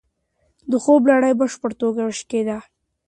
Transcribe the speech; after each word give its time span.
د 0.71 0.73
خوب 0.83 1.01
لړۍ 1.11 1.33
په 1.35 1.37
بشپړه 1.39 1.75
توګه 1.81 2.01
وشکېده. 2.05 2.57